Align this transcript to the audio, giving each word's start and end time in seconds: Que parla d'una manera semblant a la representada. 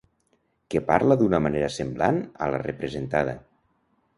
Que 0.73 0.81
parla 0.87 1.17
d'una 1.19 1.39
manera 1.47 1.69
semblant 1.75 2.19
a 2.47 2.51
la 2.57 2.63
representada. 2.67 3.37